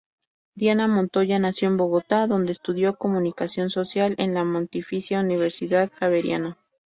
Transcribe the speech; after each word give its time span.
Diana 0.55 0.87
Montoya 0.87 1.37
nació 1.37 1.67
en 1.67 1.77
Bogotá, 1.77 2.25
donde 2.25 2.53
estudió 2.53 2.95
Comunicación 2.95 3.69
Social 3.69 4.15
en 4.17 4.33
la 4.33 4.41
Pontificia 4.41 5.19
Universidad 5.19 5.91
Javeriana. 5.99 6.57